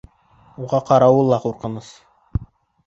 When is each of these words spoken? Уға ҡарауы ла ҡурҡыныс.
Уға 0.63 0.79
ҡарауы 0.89 1.21
ла 1.29 1.41
ҡурҡыныс. 1.45 1.93